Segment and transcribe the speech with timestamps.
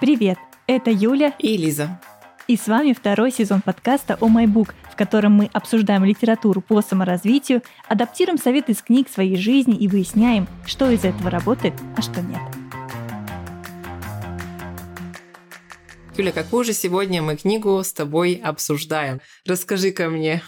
[0.00, 2.00] Привет, это Юля и Лиза.
[2.48, 6.82] И с вами второй сезон подкаста «О май бук», в котором мы обсуждаем литературу по
[6.82, 12.20] саморазвитию, адаптируем советы из книг своей жизни и выясняем, что из этого работает, а что
[12.22, 12.40] нет.
[16.16, 19.20] Юля, какую же сегодня мы книгу с тобой обсуждаем?
[19.46, 20.42] Расскажи-ка мне.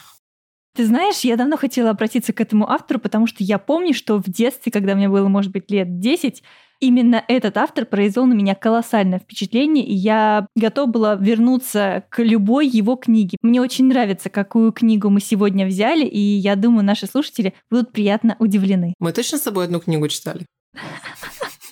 [0.76, 4.28] Ты знаешь, я давно хотела обратиться к этому автору, потому что я помню, что в
[4.28, 6.42] детстве, когда мне было, может быть, лет 10,
[6.80, 12.68] именно этот автор произвел на меня колоссальное впечатление, и я готова была вернуться к любой
[12.68, 13.38] его книге.
[13.40, 18.36] Мне очень нравится, какую книгу мы сегодня взяли, и я думаю, наши слушатели будут приятно
[18.38, 18.92] удивлены.
[18.98, 20.44] Мы точно с тобой одну книгу читали?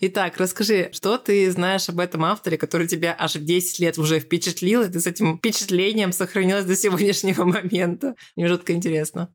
[0.00, 4.20] Итак, расскажи, что ты знаешь об этом авторе, который тебя аж в 10 лет уже
[4.20, 8.14] впечатлил, и ты с этим впечатлением сохранилась до сегодняшнего момента?
[8.36, 9.34] Мне жутко интересно.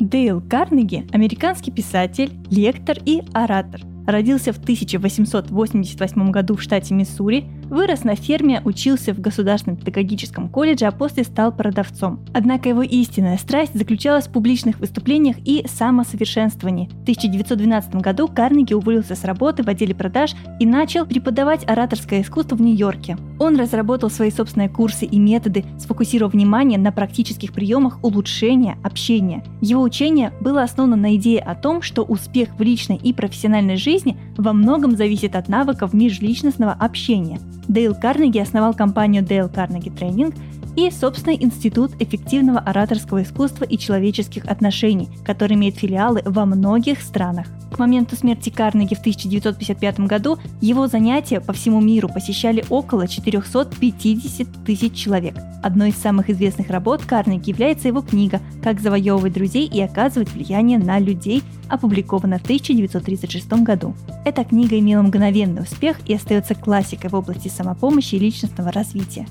[0.00, 8.02] Дейл Карнеги– американский писатель, лектор и оратор– Родился в 1888 году в штате Миссури, вырос
[8.02, 12.20] на ферме, учился в Государственном педагогическом колледже, а после стал продавцом.
[12.34, 16.88] Однако его истинная страсть заключалась в публичных выступлениях и самосовершенствовании.
[16.88, 22.56] В 1912 году Карнеги уволился с работы в отделе продаж и начал преподавать ораторское искусство
[22.56, 23.16] в Нью-Йорке.
[23.38, 29.44] Он разработал свои собственные курсы и методы, сфокусировав внимание на практических приемах улучшения общения.
[29.60, 33.91] Его учение было основано на идее о том, что успех в личной и профессиональной жизни
[33.92, 37.38] жизни во многом зависит от навыков межличностного общения.
[37.68, 40.34] Дейл Карнеги основал компанию Dale Carnegie Training
[40.76, 47.46] и собственный институт эффективного ораторского искусства и человеческих отношений, который имеет филиалы во многих странах.
[47.72, 54.46] К моменту смерти Карнеги в 1955 году его занятия по всему миру посещали около 450
[54.66, 55.36] тысяч человек.
[55.62, 60.78] Одной из самых известных работ Карнеги является его книга «Как завоевывать друзей и оказывать влияние
[60.78, 63.94] на людей», опубликованная в 1936 году.
[64.26, 69.26] Эта книга имела мгновенный успех и остается классикой в области самопомощи и личностного развития.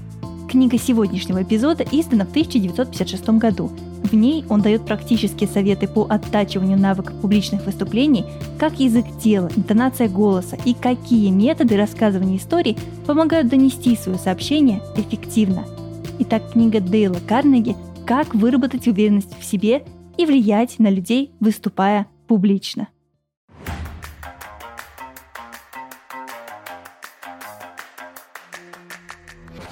[0.52, 3.72] Книга сегодняшнего эпизода издана в 1956 году.
[4.04, 8.26] В ней он дает практические советы по оттачиванию навыков публичных выступлений,
[8.60, 15.64] как язык тела, интонация голоса и какие методы рассказывания историй помогают донести свое сообщение эффективно.
[16.20, 19.86] Итак, книга Дейла Карнеги «Как выработать уверенность в себе
[20.18, 22.90] и влиять на людей, выступая публично».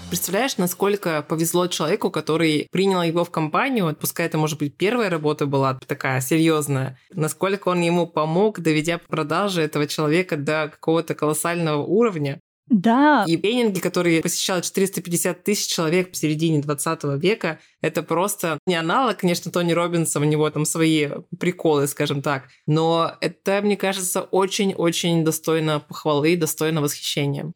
[0.10, 5.46] Представляешь, насколько повезло человеку, который принял его в компанию, пускай это, может быть, первая работа
[5.46, 12.40] была такая серьезная, насколько он ему помог, доведя продажи этого человека до какого-то колоссального уровня.
[12.70, 13.24] Да.
[13.28, 19.18] И тренинги, которые посещало 450 тысяч человек в середине 20 века, это просто не аналог,
[19.18, 21.08] конечно, Тони Робинса, у него там свои
[21.40, 27.54] приколы, скажем так, но это, мне кажется, очень-очень достойно похвалы, достойно восхищения.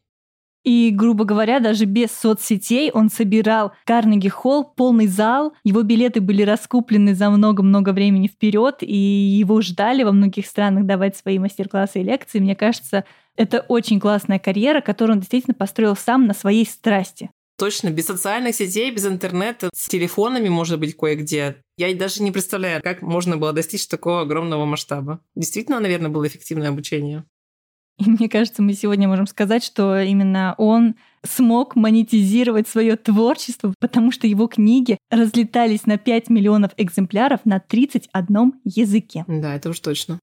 [0.64, 5.52] И, грубо говоря, даже без соцсетей он собирал Карнеги Холл, полный зал.
[5.62, 11.16] Его билеты были раскуплены за много-много времени вперед, и его ждали во многих странах давать
[11.16, 12.40] свои мастер-классы и лекции.
[12.40, 13.04] Мне кажется,
[13.36, 17.30] это очень классная карьера, которую он действительно построил сам на своей страсти.
[17.56, 21.56] Точно, без социальных сетей, без интернета, с телефонами, может быть, кое-где.
[21.76, 25.20] Я даже не представляю, как можно было достичь такого огромного масштаба.
[25.36, 27.24] Действительно, наверное, было эффективное обучение.
[27.98, 34.10] И мне кажется, мы сегодня можем сказать, что именно он смог монетизировать свое творчество, потому
[34.10, 39.24] что его книги разлетались на 5 миллионов экземпляров на 31 языке.
[39.26, 40.18] Да, это уж точно.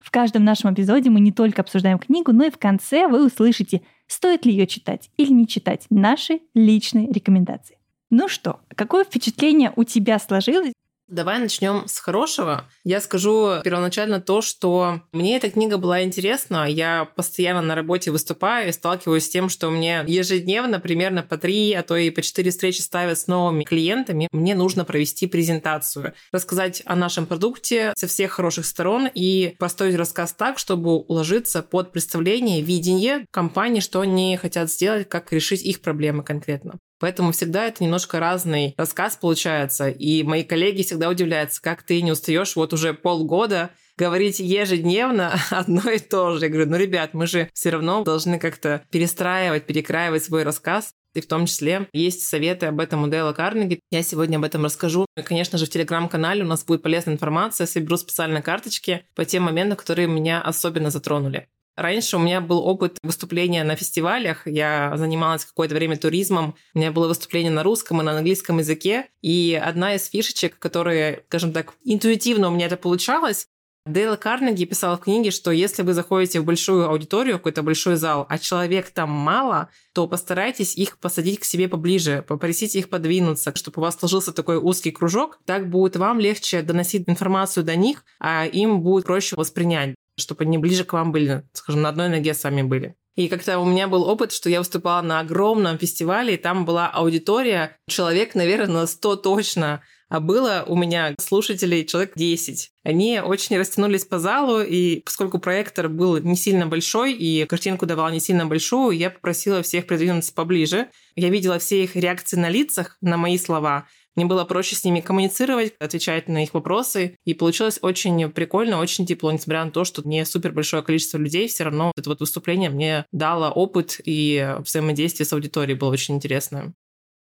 [0.00, 3.82] В каждом нашем эпизоде мы не только обсуждаем книгу, но и в конце вы услышите,
[4.06, 7.78] стоит ли ее читать или не читать, наши личные рекомендации.
[8.10, 10.72] Ну что, какое впечатление у тебя сложилось
[11.08, 12.68] Давай начнем с хорошего.
[12.82, 16.68] Я скажу первоначально то, что мне эта книга была интересна.
[16.68, 21.72] Я постоянно на работе выступаю и сталкиваюсь с тем, что мне ежедневно примерно по три,
[21.74, 24.26] а то и по четыре встречи ставят с новыми клиентами.
[24.32, 30.32] Мне нужно провести презентацию, рассказать о нашем продукте со всех хороших сторон и построить рассказ
[30.32, 36.24] так, чтобы уложиться под представление, видение компании, что они хотят сделать, как решить их проблемы
[36.24, 36.80] конкретно.
[36.98, 39.88] Поэтому всегда это немножко разный рассказ получается.
[39.88, 45.90] И мои коллеги всегда удивляются, как ты не устаешь вот уже полгода говорить ежедневно одно
[45.90, 46.44] и то же.
[46.44, 50.92] Я говорю, ну, ребят, мы же все равно должны как-то перестраивать, перекраивать свой рассказ.
[51.14, 53.80] И в том числе есть советы об этом у Дейла Карнеги.
[53.90, 55.06] Я сегодня об этом расскажу.
[55.16, 57.66] И, конечно же, в телеграм-канале у нас будет полезная информация.
[57.66, 61.48] Соберу специальные карточки по тем моментам, которые меня особенно затронули.
[61.76, 64.46] Раньше у меня был опыт выступления на фестивалях.
[64.46, 66.54] Я занималась какое-то время туризмом.
[66.74, 69.08] У меня было выступление на русском и на английском языке.
[69.20, 73.48] И одна из фишечек, которые, скажем так, интуитивно у меня это получалось,
[73.86, 78.26] Дейла Карнеги писала в книге, что если вы заходите в большую аудиторию, какой-то большой зал,
[78.28, 83.80] а человек там мало, то постарайтесь их посадить к себе поближе, попросите их подвинуться, чтобы
[83.80, 85.38] у вас сложился такой узкий кружок.
[85.44, 90.58] Так будет вам легче доносить информацию до них, а им будет проще воспринять, чтобы они
[90.58, 92.96] ближе к вам были, скажем, на одной ноге с вами были.
[93.16, 96.88] И как-то у меня был опыт, что я выступала на огромном фестивале, и там была
[96.88, 102.70] аудитория, человек, наверное, на 100 точно, а было у меня слушателей человек 10.
[102.84, 108.10] Они очень растянулись по залу, и поскольку проектор был не сильно большой, и картинку давал
[108.10, 110.88] не сильно большую, я попросила всех придвинуться поближе.
[111.16, 113.88] Я видела все их реакции на лицах на мои слова.
[114.16, 117.18] Мне было проще с ними коммуницировать, отвечать на их вопросы.
[117.24, 121.48] И получилось очень прикольно, очень тепло, несмотря на то, что не супер большое количество людей,
[121.48, 126.74] все равно это вот выступление мне дало опыт, и взаимодействие с аудиторией было очень интересное.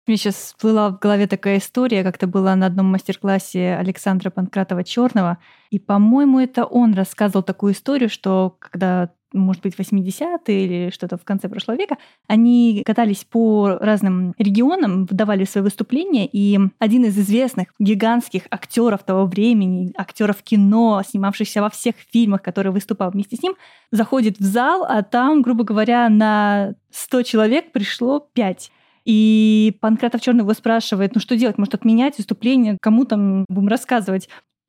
[0.08, 5.38] Мне сейчас всплыла в голове такая история, как-то была на одном мастер-классе Александра Панкратова Черного.
[5.70, 11.26] И, по-моему, это он рассказывал такую историю, что когда может быть, 80-е или что-то в
[11.26, 17.68] конце прошлого века, они катались по разным регионам, выдавали свои выступления, и один из известных
[17.78, 23.56] гигантских актеров того времени, актеров кино, снимавшихся во всех фильмах, который выступал вместе с ним,
[23.92, 28.72] заходит в зал, а там, грубо говоря, на 100 человек пришло 5.
[29.08, 34.28] И Панкратов Черный его спрашивает, ну что делать, может отменять выступление, кому там будем рассказывать.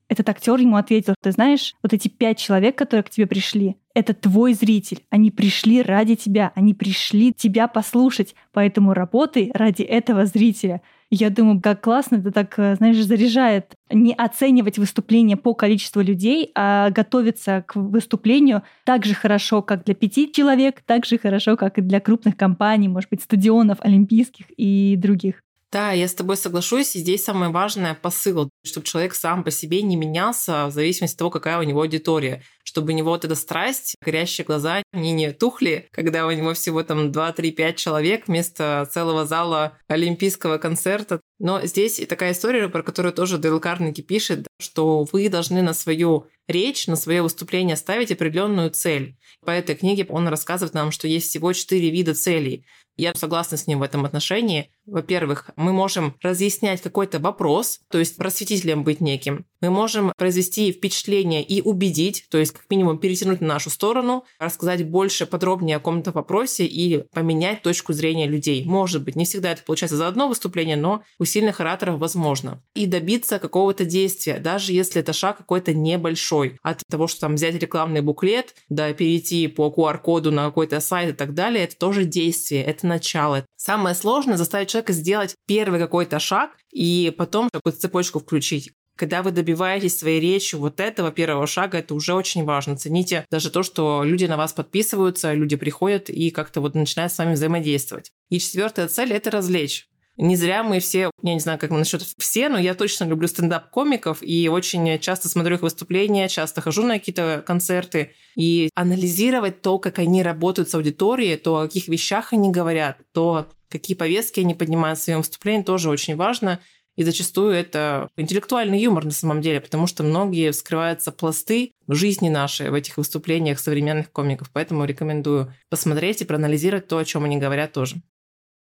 [0.08, 4.14] Этот актер ему ответил, ты знаешь, вот эти пять человек, которые к тебе пришли, это
[4.14, 5.02] твой зритель.
[5.10, 10.82] Они пришли ради тебя, они пришли тебя послушать, поэтому работай ради этого зрителя.
[11.10, 16.50] Я думаю, как классно это так, э, знаешь, заряжает не оценивать выступление по количеству людей,
[16.54, 21.78] а готовиться к выступлению так же хорошо, как для пяти человек, так же хорошо, как
[21.78, 25.42] и для крупных компаний, может быть, стадионов олимпийских и других.
[25.70, 26.96] Да, я с тобой соглашусь.
[26.96, 31.18] И здесь самое важное посыл, чтобы человек сам по себе не менялся в зависимости от
[31.18, 32.42] того, какая у него аудитория.
[32.64, 36.82] Чтобы у него вот эта страсть, горящие глаза не, не тухли, когда у него всего
[36.82, 41.20] там 2, 3, 5 человек вместо целого зала олимпийского концерта.
[41.38, 45.74] Но здесь и такая история, про которую тоже Дейл Карнеги пишет, что вы должны на
[45.74, 49.16] свою речь, на свое выступление ставить определенную цель.
[49.44, 52.64] По этой книге он рассказывает нам, что есть всего четыре вида целей.
[52.98, 54.72] Я согласна с ним в этом отношении.
[54.84, 59.46] Во-первых, мы можем разъяснять какой-то вопрос, то есть просветителем быть неким.
[59.60, 64.88] Мы можем произвести впечатление и убедить, то есть как минимум перетянуть на нашу сторону, рассказать
[64.88, 68.64] больше, подробнее о каком-то вопросе и поменять точку зрения людей.
[68.64, 72.62] Может быть, не всегда это получается за одно выступление, но у сильных ораторов возможно.
[72.74, 76.37] И добиться какого-то действия, даже если это шаг какой-то небольшой.
[76.62, 81.12] От того, что там взять рекламный буклет, да, перейти по QR-коду на какой-то сайт и
[81.12, 83.44] так далее, это тоже действие, это начало.
[83.56, 88.72] Самое сложное заставить человека сделать первый какой-то шаг и потом какую-то цепочку включить.
[88.98, 92.76] Когда вы добиваетесь своей речью вот этого первого шага, это уже очень важно.
[92.76, 97.18] Цените даже то, что люди на вас подписываются, люди приходят и как-то вот начинают с
[97.18, 98.10] вами взаимодействовать.
[98.28, 99.88] И четвертая цель– это развлечь.
[100.18, 104.18] Не зря мы все, я не знаю, как насчет все, но я точно люблю стендап-комиков
[104.20, 108.14] и очень часто смотрю их выступления, часто хожу на какие-то концерты.
[108.34, 113.46] И анализировать то, как они работают с аудиторией, то, о каких вещах они говорят, то,
[113.68, 116.58] какие повестки они поднимают в своем выступлении, тоже очень важно.
[116.96, 122.70] И зачастую это интеллектуальный юмор на самом деле, потому что многие вскрываются пласты жизни нашей
[122.70, 124.50] в этих выступлениях современных комиков.
[124.52, 128.02] Поэтому рекомендую посмотреть и проанализировать то, о чем они говорят тоже.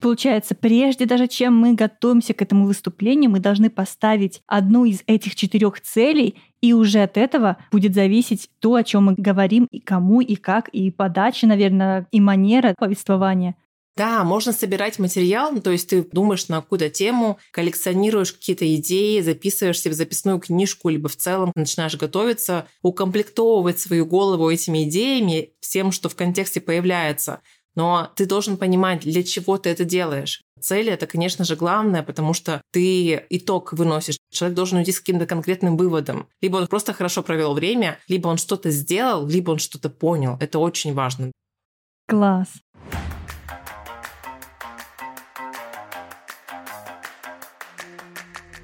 [0.02, 5.36] Получается, прежде даже чем мы готовимся к этому выступлению, мы должны поставить одну из этих
[5.36, 10.20] четырех целей, и уже от этого будет зависеть то, о чем мы говорим, и кому,
[10.20, 13.54] и как, и подача, наверное, и манера повествования.
[13.94, 19.20] Да, можно собирать материал, ну, то есть ты думаешь на какую-то тему, коллекционируешь какие-то идеи,
[19.20, 25.92] записываешь себе записную книжку, либо в целом начинаешь готовиться, укомплектовывать свою голову этими идеями, всем,
[25.92, 27.40] что в контексте появляется.
[27.74, 30.42] Но ты должен понимать, для чего ты это делаешь.
[30.60, 34.18] Цель это, конечно же, главное, потому что ты итог выносишь.
[34.30, 36.28] Человек должен уйти с каким-то конкретным выводом.
[36.40, 40.36] Либо он просто хорошо провел время, либо он что-то сделал, либо он что-то понял.
[40.40, 41.32] Это очень важно.
[42.06, 42.48] Класс.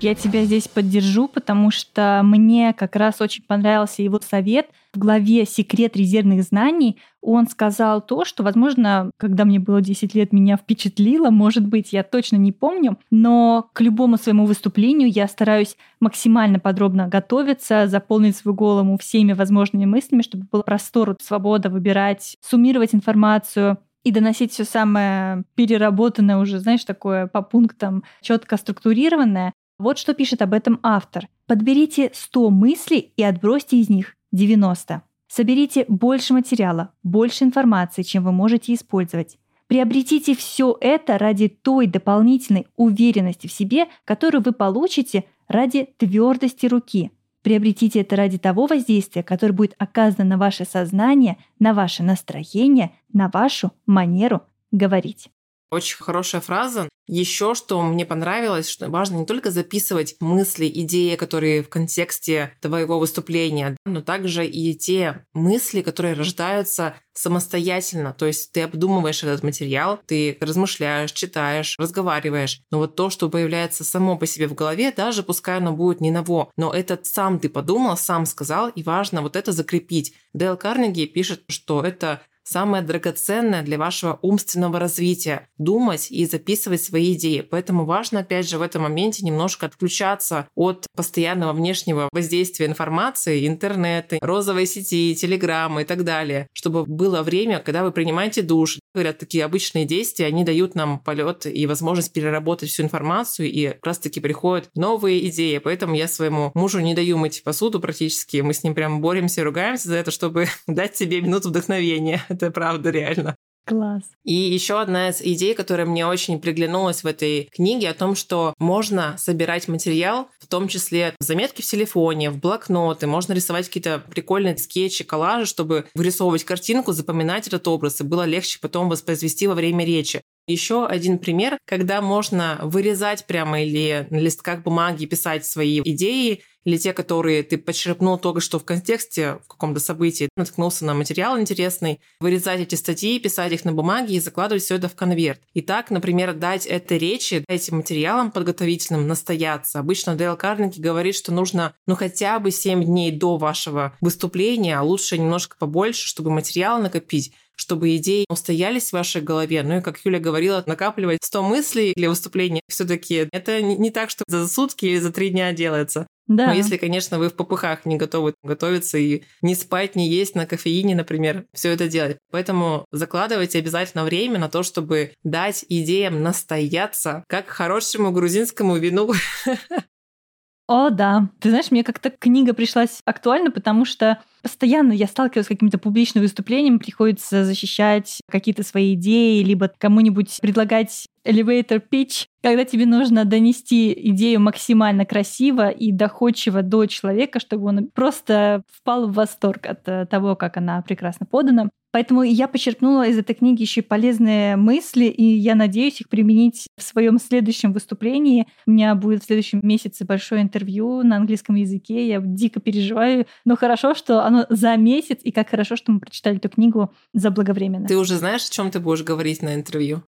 [0.01, 4.69] Я тебя здесь поддержу, потому что мне как раз очень понравился его совет.
[4.95, 10.33] В главе «Секрет резервных знаний» он сказал то, что, возможно, когда мне было 10 лет,
[10.33, 15.77] меня впечатлило, может быть, я точно не помню, но к любому своему выступлению я стараюсь
[16.01, 22.95] максимально подробно готовиться, заполнить свою голову всеми возможными мыслями, чтобы был простор, свобода выбирать, суммировать
[22.95, 29.53] информацию, и доносить все самое переработанное уже, знаешь, такое по пунктам четко структурированное.
[29.79, 31.29] Вот что пишет об этом автор.
[31.47, 35.03] Подберите 100 мыслей и отбросьте из них 90.
[35.29, 39.39] Соберите больше материала, больше информации, чем вы можете использовать.
[39.69, 47.13] Приобретите все это ради той дополнительной уверенности в себе, которую вы получите ради твердости руки.
[47.43, 53.29] Приобретите это ради того воздействия, которое будет оказано на ваше сознание, на ваше настроение, на
[53.29, 54.43] вашу манеру
[54.73, 55.31] говорить.
[55.71, 56.89] Очень хорошая фраза.
[57.07, 62.99] Еще что мне понравилось, что важно не только записывать мысли, идеи, которые в контексте твоего
[62.99, 68.13] выступления, но также и те мысли, которые рождаются самостоятельно.
[68.13, 72.61] То есть ты обдумываешь этот материал, ты размышляешь, читаешь, разговариваешь.
[72.71, 76.11] Но вот то, что появляется само по себе в голове, даже пускай оно будет не
[76.11, 80.13] ново, но этот сам ты подумал, сам сказал, и важно вот это закрепить.
[80.35, 87.13] Дейл Карнеги пишет, что это самое драгоценное для вашего умственного развития– думать и записывать свои
[87.13, 87.41] идеи.
[87.41, 94.19] Поэтому важно, опять же, в этом моменте немножко отключаться от постоянного внешнего воздействия информации, интернета,
[94.21, 98.79] розовой сети, телеграммы и так далее, чтобы было время, когда вы принимаете душ.
[98.99, 103.87] Говорят, такие обычные действия, они дают нам полет и возможность переработать всю информацию, и как
[103.87, 105.59] раз-таки приходят новые идеи.
[105.59, 108.39] Поэтому я своему мужу не даю мыть посуду практически.
[108.39, 112.91] Мы с ним прям боремся, ругаемся за это, чтобы дать себе минуту вдохновения это правда
[112.91, 113.37] реально.
[113.69, 114.03] Класс.
[114.25, 118.55] И еще одна из идей, которая мне очень приглянулась в этой книге, о том, что
[118.59, 124.57] можно собирать материал, в том числе заметки в телефоне, в блокноты, можно рисовать какие-то прикольные
[124.57, 129.85] скетчи, коллажи, чтобы вырисовывать картинку, запоминать этот образ, и было легче потом воспроизвести во время
[129.85, 130.23] речи.
[130.49, 136.77] Еще один пример, когда можно вырезать прямо или на листках бумаги писать свои идеи, или
[136.77, 142.01] те, которые ты подчерпнул только что в контексте, в каком-то событии, наткнулся на материал интересный,
[142.21, 145.41] вырезать эти статьи, писать их на бумаге и закладывать все это в конверт.
[145.55, 149.79] И так, например, дать этой речи, этим материалам подготовительным настояться.
[149.79, 154.83] Обычно Дейл Карнеги говорит, что нужно ну хотя бы 7 дней до вашего выступления, а
[154.83, 159.63] лучше немножко побольше, чтобы материал накопить, чтобы идеи устоялись в вашей голове.
[159.63, 164.11] Ну и, как Юля говорила, накапливать 100 мыслей для выступления все таки это не так,
[164.11, 166.07] что за сутки или за три дня делается.
[166.29, 166.49] Да.
[166.49, 170.47] Но если, конечно, вы в попыхах не готовы готовиться и не спать, не есть на
[170.47, 172.19] кофеине, например, все это делать.
[172.31, 179.13] Поэтому закладывайте обязательно время на то, чтобы дать идеям настояться, как хорошему грузинскому вину.
[180.69, 181.31] О, да.
[181.41, 186.25] Ты знаешь, мне как-то книга пришлась актуальна, потому что постоянно я сталкиваюсь с какими-то публичными
[186.25, 193.93] выступлениями, приходится защищать какие-то свои идеи, либо кому-нибудь предлагать elevator pitch, когда тебе нужно донести
[194.11, 200.07] идею максимально красиво и доходчиво до человека, чтобы он просто впал в восторг от э,
[200.07, 201.69] того, как она прекрасно подана.
[201.91, 206.67] Поэтому я почерпнула из этой книги еще и полезные мысли, и я надеюсь их применить
[206.77, 208.47] в своем следующем выступлении.
[208.67, 212.07] У меня будет в следующем месяце большое интервью на английском языке.
[212.07, 216.37] Я дико переживаю, но хорошо, что оно за месяц, и как хорошо, что мы прочитали
[216.37, 217.89] эту книгу заблаговременно.
[217.89, 220.03] Ты уже знаешь, о чем ты будешь говорить на интервью?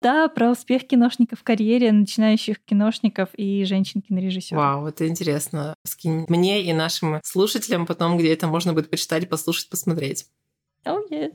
[0.00, 4.62] Да, про успех киношников в карьере, начинающих киношников и женщин-кинорежиссеров.
[4.62, 5.74] Вау, это интересно.
[5.86, 10.26] Скинь мне и нашим слушателям потом, где это можно будет почитать, послушать, посмотреть.
[10.84, 11.32] Oh, yes.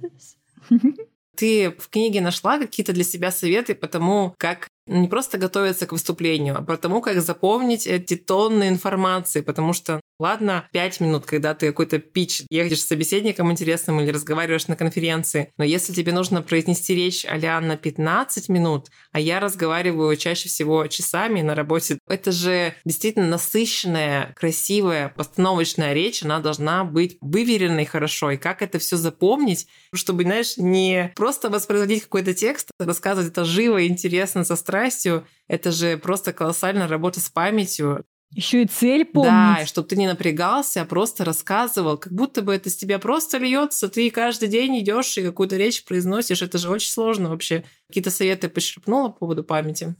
[1.36, 5.92] Ты в книге нашла какие-то для себя советы по тому, как не просто готовиться к
[5.92, 11.54] выступлению, а по тому, как запомнить эти тонны информации, потому что Ладно, пять минут, когда
[11.54, 16.42] ты какой-то пич едешь с собеседником интересным или разговариваешь на конференции, но если тебе нужно
[16.42, 22.34] произнести речь а на 15 минут, а я разговариваю чаще всего часами на работе, это
[22.34, 28.32] же действительно насыщенная, красивая, постановочная речь, она должна быть выверенной хорошо.
[28.32, 33.46] И как это все запомнить, чтобы, знаешь, не просто воспроизводить какой-то текст, а рассказывать это
[33.46, 38.04] живо, интересно, со страстью, это же просто колоссальная работа с памятью.
[38.32, 39.32] Еще и цель помнить.
[39.32, 43.00] Да, и чтобы ты не напрягался, а просто рассказывал, как будто бы это с тебя
[43.00, 43.90] просто льется.
[43.90, 46.42] Ты каждый день идешь и какую-то речь произносишь.
[46.44, 47.64] Это же очень сложно вообще.
[47.88, 49.96] Какие-то советы почерпнула по поводу памяти?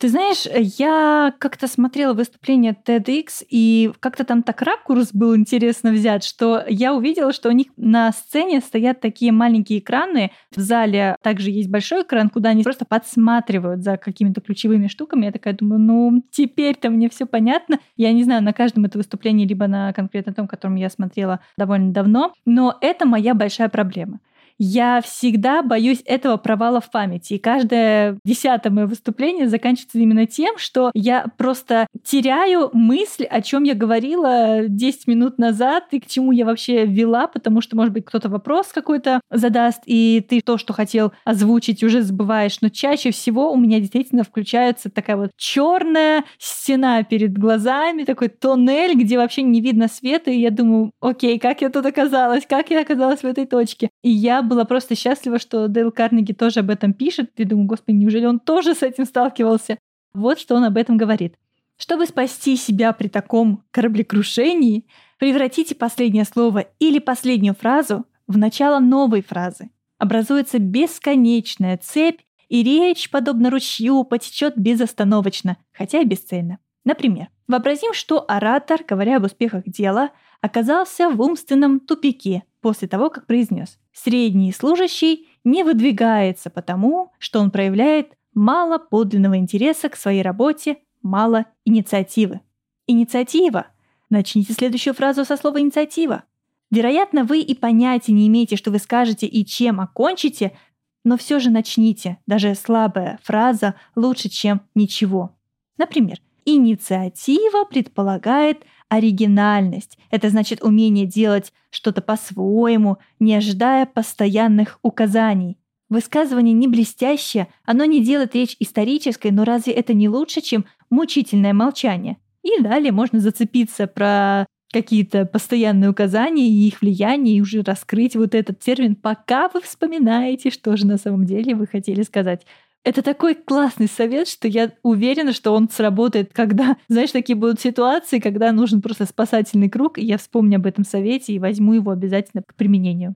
[0.00, 6.24] Ты знаешь, я как-то смотрела выступление TEDx, и как-то там так ракурс был интересно взять,
[6.24, 10.30] что я увидела, что у них на сцене стоят такие маленькие экраны.
[10.56, 15.26] В зале также есть большой экран, куда они просто подсматривают за какими-то ключевыми штуками.
[15.26, 17.78] Я такая думаю, ну, теперь-то мне все понятно.
[17.98, 21.92] Я не знаю, на каждом это выступлении, либо на конкретно том, котором я смотрела довольно
[21.92, 24.20] давно, но это моя большая проблема.
[24.62, 27.34] Я всегда боюсь этого провала в памяти.
[27.34, 33.62] И каждое десятое мое выступление заканчивается именно тем, что я просто теряю мысль, о чем
[33.62, 38.04] я говорила 10 минут назад и к чему я вообще вела, потому что, может быть,
[38.04, 42.60] кто-то вопрос какой-то задаст, и ты то, что хотел озвучить, уже забываешь.
[42.60, 48.94] Но чаще всего у меня действительно включается такая вот черная стена перед глазами, такой тоннель,
[48.94, 52.82] где вообще не видно света, и я думаю, окей, как я тут оказалась, как я
[52.82, 53.88] оказалась в этой точке.
[54.02, 57.30] И я была просто счастлива, что Дейл Карнеги тоже об этом пишет.
[57.36, 59.78] И думаю, господи, неужели он тоже с этим сталкивался?
[60.12, 61.36] Вот что он об этом говорит.
[61.78, 64.86] Чтобы спасти себя при таком кораблекрушении,
[65.18, 69.70] превратите последнее слово или последнюю фразу в начало новой фразы.
[69.96, 76.58] Образуется бесконечная цепь, и речь, подобно ручью, потечет безостановочно, хотя и бесцельно.
[76.84, 83.26] Например, вообразим, что оратор, говоря об успехах дела, оказался в умственном тупике после того, как
[83.26, 90.78] произнес «средний служащий не выдвигается потому, что он проявляет мало подлинного интереса к своей работе
[91.02, 92.40] мало инициативы.
[92.86, 93.68] Инициатива.
[94.08, 96.24] Начните следующую фразу со слова инициатива.
[96.70, 100.56] Вероятно, вы и понятия не имеете, что вы скажете и чем окончите,
[101.04, 102.18] но все же начните.
[102.26, 105.36] Даже слабая фраза лучше, чем ничего.
[105.78, 109.96] Например, инициатива предполагает оригинальность.
[110.10, 115.56] Это значит умение делать что-то по-своему, не ожидая постоянных указаний.
[115.88, 121.54] Высказывание не блестящее, оно не делает речь исторической, но разве это не лучше, чем мучительное
[121.54, 122.18] молчание?
[122.42, 128.34] И далее можно зацепиться про какие-то постоянные указания и их влияние, и уже раскрыть вот
[128.34, 132.46] этот термин, пока вы вспоминаете, что же на самом деле вы хотели сказать.
[132.82, 138.20] Это такой классный совет, что я уверена, что он сработает, когда, знаешь, такие будут ситуации,
[138.20, 142.42] когда нужен просто спасательный круг, и я вспомню об этом совете и возьму его обязательно
[142.42, 143.14] к применению.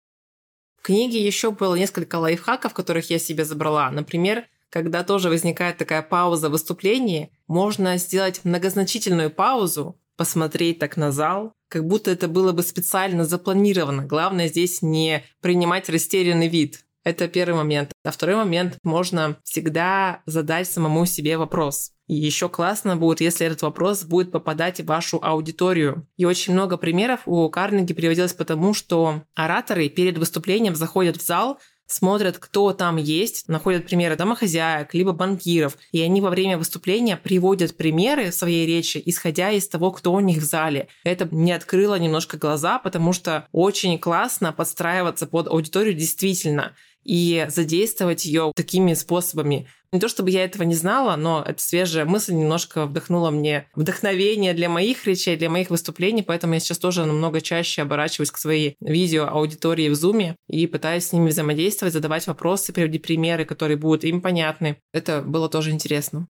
[0.78, 3.92] В книге еще было несколько лайфхаков, которых я себе забрала.
[3.92, 11.12] Например, когда тоже возникает такая пауза в выступлении, можно сделать многозначительную паузу, посмотреть так на
[11.12, 14.06] зал, как будто это было бы специально запланировано.
[14.06, 16.84] Главное здесь не принимать растерянный вид.
[17.04, 17.92] Это первый момент.
[18.04, 21.92] А второй момент, можно всегда задать самому себе вопрос.
[22.08, 26.08] И еще классно будет, если этот вопрос будет попадать в вашу аудиторию.
[26.18, 31.58] И очень много примеров у Карнеги приводилось потому, что ораторы перед выступлением заходят в зал,
[31.92, 37.76] смотрят, кто там есть, находят примеры домохозяек, либо банкиров, и они во время выступления приводят
[37.76, 40.88] примеры своей речи, исходя из того, кто у них в зале.
[41.04, 48.26] Это не открыло немножко глаза, потому что очень классно подстраиваться под аудиторию действительно и задействовать
[48.26, 49.68] ее такими способами.
[49.92, 54.54] Не то чтобы я этого не знала, но эта свежая мысль немножко вдохнула мне вдохновение
[54.54, 58.76] для моих речей, для моих выступлений, поэтому я сейчас тоже намного чаще оборачиваюсь к своей
[58.80, 64.06] видео аудитории в Zoom и пытаюсь с ними взаимодействовать, задавать вопросы, приводить примеры, которые будут
[64.06, 64.78] им понятны.
[64.94, 66.28] Это было тоже интересно.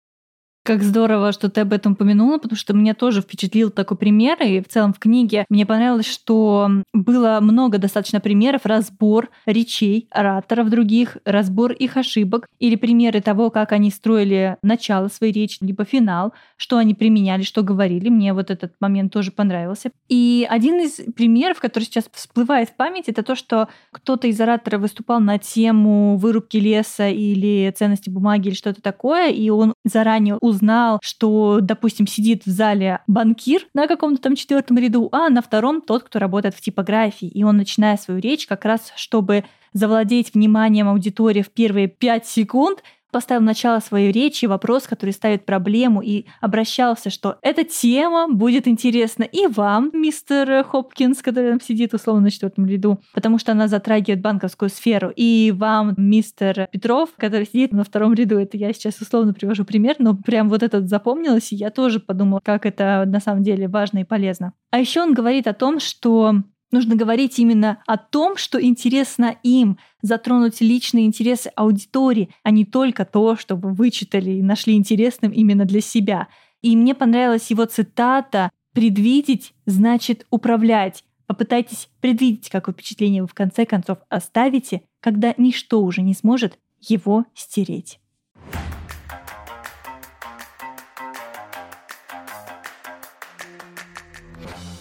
[0.68, 4.36] Как здорово, что ты об этом упомянула, потому что меня тоже впечатлил такой пример.
[4.42, 10.68] И в целом в книге мне понравилось, что было много достаточно примеров, разбор речей ораторов
[10.68, 16.34] других, разбор их ошибок или примеры того, как они строили начало своей речи, либо финал,
[16.58, 18.10] что они применяли, что говорили.
[18.10, 19.90] Мне вот этот момент тоже понравился.
[20.10, 24.82] И один из примеров, который сейчас всплывает в память, это то, что кто-то из ораторов
[24.82, 30.57] выступал на тему вырубки леса или ценности бумаги или что-то такое, и он заранее узнал
[30.58, 35.80] узнал, что, допустим, сидит в зале банкир на каком-то там четвертом ряду, а на втором
[35.80, 37.28] тот, кто работает в типографии.
[37.28, 42.82] И он, начиная свою речь, как раз чтобы завладеть вниманием аудитории в первые пять секунд,
[43.10, 49.22] поставил начало своей речи вопрос, который ставит проблему, и обращался, что эта тема будет интересна
[49.22, 54.20] и вам, мистер Хопкинс, который там сидит условно на четвертом ряду, потому что она затрагивает
[54.20, 58.38] банковскую сферу, и вам, мистер Петров, который сидит на втором ряду.
[58.38, 62.40] Это я сейчас условно привожу пример, но прям вот этот запомнилось, и я тоже подумала,
[62.42, 64.52] как это на самом деле важно и полезно.
[64.70, 69.78] А еще он говорит о том, что Нужно говорить именно о том, что интересно им,
[70.02, 75.64] затронуть личные интересы аудитории, а не только то, что вы вычитали и нашли интересным именно
[75.64, 76.28] для себя.
[76.60, 81.04] И мне понравилась его цитата «Предвидеть значит управлять».
[81.26, 87.24] Попытайтесь предвидеть, какое впечатление вы в конце концов оставите, когда ничто уже не сможет его
[87.34, 87.98] стереть.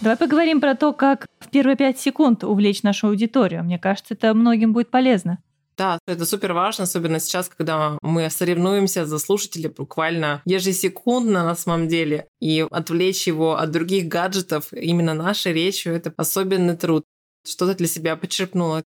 [0.02, 3.64] Давай поговорим про то, как в первые пять секунд увлечь нашу аудиторию.
[3.64, 5.40] Мне кажется, это многим будет полезно.
[5.78, 11.88] Да, это супер важно, особенно сейчас, когда мы соревнуемся за слушателя буквально ежесекундно на самом
[11.88, 12.28] деле.
[12.40, 17.06] И отвлечь его от других гаджетов именно нашей речью— это особенный труд.
[17.48, 18.84] Что ты для себя подчеркнула?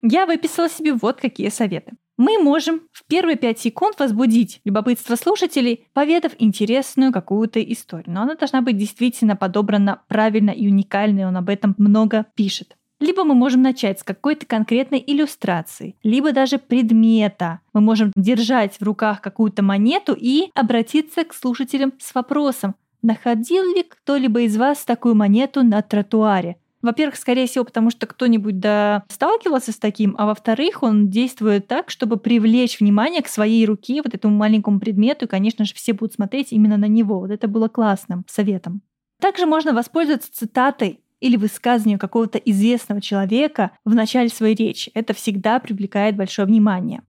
[0.00, 1.92] Я выписала себе вот какие советы.
[2.24, 8.14] Мы можем в первые пять секунд возбудить любопытство слушателей, поведав интересную какую-то историю.
[8.14, 12.76] Но она должна быть действительно подобрана правильно и уникально, и он об этом много пишет.
[13.00, 17.58] Либо мы можем начать с какой-то конкретной иллюстрации, либо даже предмета.
[17.72, 23.82] Мы можем держать в руках какую-то монету и обратиться к слушателям с вопросом, находил ли
[23.82, 26.56] кто-либо из вас такую монету на тротуаре?
[26.82, 31.90] Во-первых, скорее всего, потому что кто-нибудь да сталкивался с таким, а во-вторых, он действует так,
[31.90, 36.14] чтобы привлечь внимание к своей руке, вот этому маленькому предмету, и, конечно же, все будут
[36.14, 37.20] смотреть именно на него.
[37.20, 38.82] Вот это было классным советом.
[39.20, 44.90] Также можно воспользоваться цитатой или высказыванием какого-то известного человека в начале своей речи.
[44.94, 47.02] Это всегда привлекает большое внимание.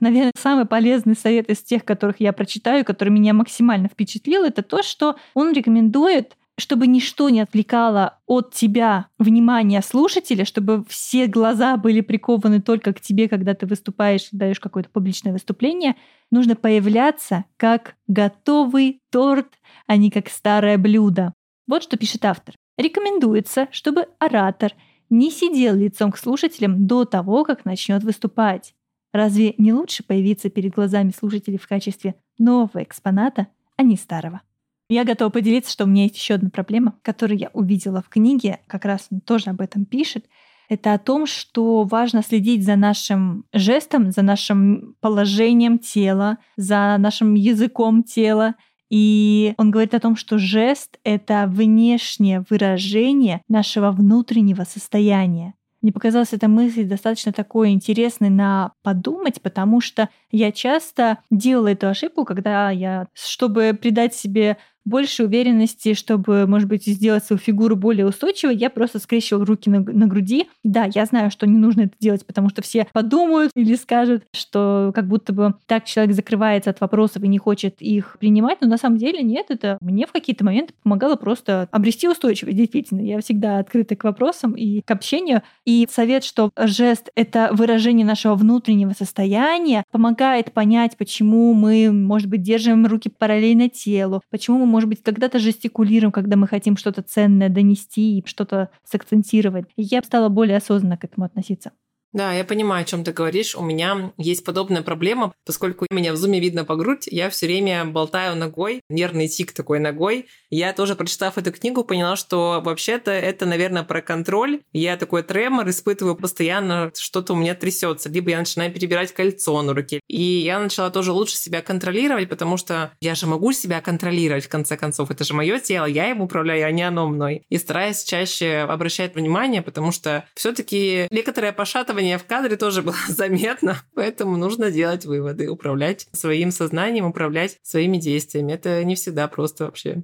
[0.00, 4.82] Наверное, самый полезный совет из тех, которых я прочитаю, который меня максимально впечатлил, это то,
[4.82, 12.00] что он рекомендует чтобы ничто не отвлекало от тебя внимание слушателя, чтобы все глаза были
[12.00, 15.94] прикованы только к тебе, когда ты выступаешь, даешь какое-то публичное выступление,
[16.32, 19.46] нужно появляться как готовый торт,
[19.86, 21.32] а не как старое блюдо.
[21.68, 22.56] Вот что пишет автор.
[22.76, 24.72] Рекомендуется, чтобы оратор
[25.10, 28.74] не сидел лицом к слушателям до того, как начнет выступать.
[29.12, 34.42] Разве не лучше появиться перед глазами слушателей в качестве нового экспоната, а не старого?
[34.90, 38.60] Я готова поделиться, что у меня есть еще одна проблема, которую я увидела в книге,
[38.66, 40.24] как раз он тоже об этом пишет.
[40.70, 47.34] Это о том, что важно следить за нашим жестом, за нашим положением тела, за нашим
[47.34, 48.54] языком тела,
[48.90, 55.54] и он говорит о том, что жест— это внешнее выражение нашего внутреннего состояния.
[55.80, 61.88] Мне показалась эта мысль достаточно такой интересной на подумать, потому что я часто делала эту
[61.88, 64.56] ошибку, когда я, чтобы придать себе
[64.88, 69.80] больше уверенности, чтобы, может быть, сделать свою фигуру более устойчивой, я просто скрещивала руки на,
[69.80, 70.48] на груди.
[70.64, 74.92] Да, я знаю, что не нужно это делать, потому что все подумают или скажут, что
[74.94, 78.78] как будто бы так человек закрывается от вопросов и не хочет их принимать, но на
[78.78, 83.00] самом деле нет, это мне в какие-то моменты помогало просто обрести устойчивость, действительно.
[83.00, 85.42] Я всегда открыта к вопросам и к общению.
[85.64, 92.42] И совет, что жест— это выражение нашего внутреннего состояния, помогает понять, почему мы, может быть,
[92.42, 97.48] держим руки параллельно телу, почему мы может быть, когда-то жестикулируем, когда мы хотим что-то ценное
[97.48, 99.66] донести и что-то сакцентировать.
[99.76, 101.72] я стала более осознанно к этому относиться.
[102.12, 103.54] Да, я понимаю, о чем ты говоришь.
[103.54, 107.84] У меня есть подобная проблема, поскольку меня в зуме видно по грудь, я все время
[107.84, 110.26] болтаю ногой, нервный тик такой ногой.
[110.48, 114.60] Я тоже, прочитав эту книгу, поняла, что вообще-то это, наверное, про контроль.
[114.72, 118.08] Я такой тремор испытываю постоянно, что-то у меня трясется.
[118.08, 120.00] Либо я начинаю перебирать кольцо на руке.
[120.08, 124.48] И я начала тоже лучше себя контролировать, потому что я же могу себя контролировать, в
[124.48, 125.10] конце концов.
[125.10, 127.42] Это же мое тело, я им управляю, а не оно мной.
[127.50, 133.76] И стараюсь чаще обращать внимание, потому что все-таки некоторое пошатывание в кадре тоже было заметно,
[133.94, 138.52] поэтому нужно делать выводы, управлять своим сознанием, управлять своими действиями.
[138.52, 140.02] Это не всегда просто вообще.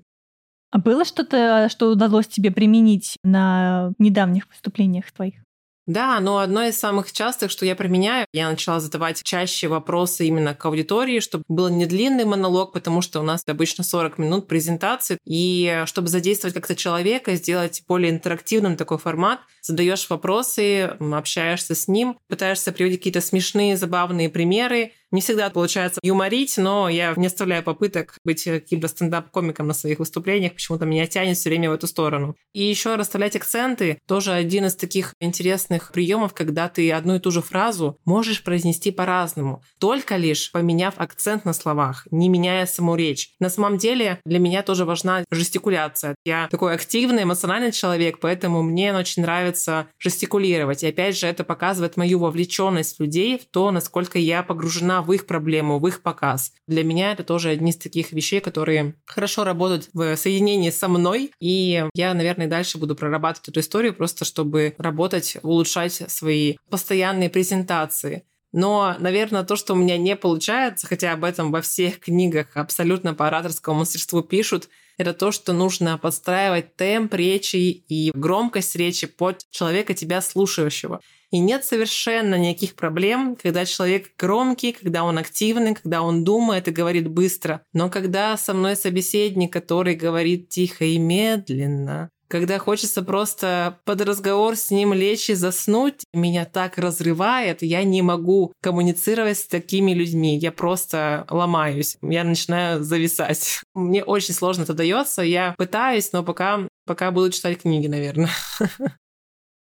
[0.71, 5.45] А было что-то, что удалось тебе применить на недавних выступлениях твоих?
[5.87, 10.55] Да, но одно из самых частых, что я применяю, я начала задавать чаще вопросы именно
[10.55, 15.19] к аудитории, чтобы был не длинный монолог, потому что у нас обычно 40 минут презентации,
[15.27, 22.19] и чтобы задействовать как-то человека, сделать более интерактивным такой формат, задаешь вопросы, общаешься с ним,
[22.29, 28.19] пытаешься приводить какие-то смешные, забавные примеры, не всегда получается юморить, но я не оставляю попыток
[28.25, 30.55] быть каким-то стендап-комиком на своих выступлениях.
[30.55, 32.35] Почему-то меня тянет все время в эту сторону.
[32.53, 37.31] И еще расставлять акценты тоже один из таких интересных приемов, когда ты одну и ту
[37.31, 43.31] же фразу можешь произнести по-разному, только лишь поменяв акцент на словах, не меняя саму речь.
[43.41, 46.15] На самом деле для меня тоже важна жестикуляция.
[46.25, 50.83] Я такой активный, эмоциональный человек, поэтому мне очень нравится жестикулировать.
[50.83, 55.27] И опять же, это показывает мою вовлеченность людей в то, насколько я погружена в их
[55.27, 56.53] проблему, в их показ.
[56.67, 61.31] Для меня это тоже одни из таких вещей, которые хорошо работают в соединении со мной.
[61.41, 68.25] И я, наверное, дальше буду прорабатывать эту историю просто, чтобы работать, улучшать свои постоянные презентации.
[68.53, 73.13] Но, наверное, то, что у меня не получается, хотя об этом во всех книгах абсолютно
[73.13, 79.43] по ораторскому мастерству пишут, это то, что нужно подстраивать темп речи и громкость речи под
[79.51, 81.01] человека, тебя слушающего.
[81.35, 86.71] И нет совершенно никаких проблем, когда человек громкий, когда он активный, когда он думает и
[86.71, 87.61] говорит быстро.
[87.73, 94.55] Но когда со мной собеседник, который говорит тихо и медленно, когда хочется просто под разговор
[94.55, 100.39] с ним лечь и заснуть, меня так разрывает, я не могу коммуницировать с такими людьми,
[100.39, 103.61] я просто ломаюсь, я начинаю зависать.
[103.75, 108.31] Мне очень сложно это дается, я пытаюсь, но пока, пока буду читать книги, наверное.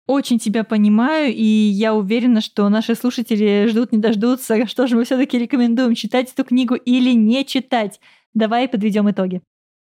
[0.07, 5.03] Очень тебя понимаю, и я уверена, что наши слушатели ждут не дождутся, что же мы
[5.03, 7.99] все-таки рекомендуем, читать эту книгу или не читать.
[8.33, 9.41] Давай подведем итоги.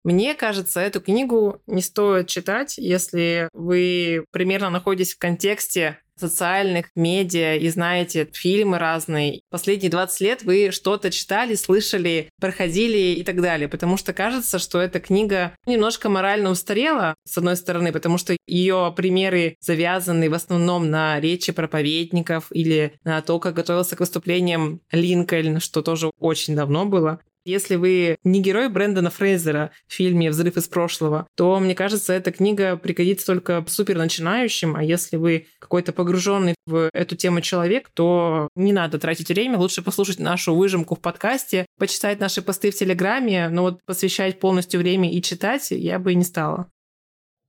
[0.03, 7.55] Мне кажется, эту книгу не стоит читать, если вы примерно находитесь в контексте социальных медиа
[7.55, 9.41] и знаете фильмы разные.
[9.49, 13.67] Последние 20 лет вы что-то читали, слышали, проходили и так далее.
[13.67, 18.93] Потому что кажется, что эта книга немножко морально устарела, с одной стороны, потому что ее
[18.95, 25.59] примеры завязаны в основном на речи проповедников или на то, как готовился к выступлениям Линкольн,
[25.59, 27.19] что тоже очень давно было.
[27.47, 32.33] Если вы не герой Брэндона Фрейзера в фильме «Взрыв из прошлого», то, мне кажется, эта
[32.33, 38.49] книга пригодится только супер начинающим, а если вы какой-то погруженный в эту тему человек, то
[38.55, 43.47] не надо тратить время, лучше послушать нашу выжимку в подкасте, почитать наши посты в Телеграме,
[43.47, 46.69] но вот посвящать полностью время и читать я бы не стала.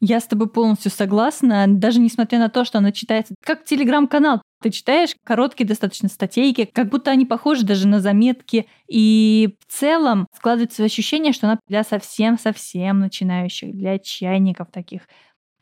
[0.00, 4.42] Я с тобой полностью согласна, даже несмотря на то, что она читается как телеграм-канал.
[4.60, 8.66] Ты читаешь короткие достаточно статейки, как будто они похожи даже на заметки.
[8.88, 15.02] И в целом складывается ощущение, что она для совсем-совсем начинающих, для чайников таких.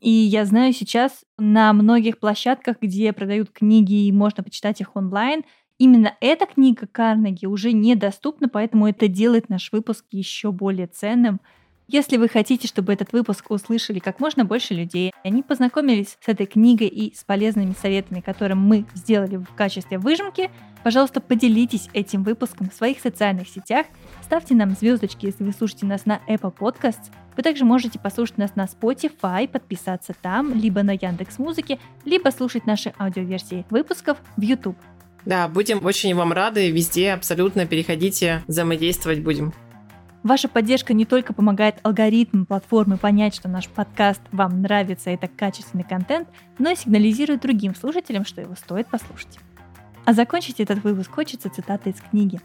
[0.00, 5.42] И я знаю сейчас на многих площадках, где продают книги и можно почитать их онлайн,
[5.78, 11.40] именно эта книга Карнеги уже недоступна, поэтому это делает наш выпуск еще более ценным.
[11.88, 16.46] Если вы хотите, чтобы этот выпуск услышали как можно больше людей, они познакомились с этой
[16.46, 20.50] книгой и с полезными советами, которые мы сделали в качестве выжимки,
[20.82, 23.86] пожалуйста, поделитесь этим выпуском в своих социальных сетях,
[24.24, 28.56] ставьте нам звездочки, если вы слушаете нас на Apple Podcasts, вы также можете послушать нас
[28.56, 34.76] на Spotify, подписаться там, либо на Яндекс Музыке, либо слушать наши аудиоверсии выпусков в YouTube.
[35.24, 39.52] Да, будем очень вам рады, везде абсолютно переходите, взаимодействовать будем.
[40.26, 45.84] Ваша поддержка не только помогает алгоритмам платформы понять, что наш подкаст вам нравится, это качественный
[45.84, 49.38] контент, но и сигнализирует другим слушателям, что его стоит послушать.
[50.04, 52.40] А закончить этот выпуск хочется цитатой из книги.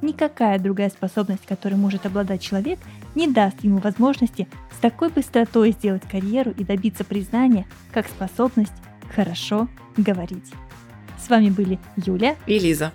[0.00, 2.78] Никакая другая способность, которой может обладать человек,
[3.16, 8.74] не даст ему возможности с такой быстротой сделать карьеру и добиться признания, как способность
[9.12, 9.66] хорошо
[9.96, 10.52] говорить.
[11.18, 12.92] С вами были Юля и Лиза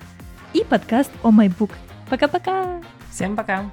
[0.53, 1.71] и подкаст «О oh бук».
[2.09, 2.81] Пока-пока!
[3.11, 3.69] Всем пока!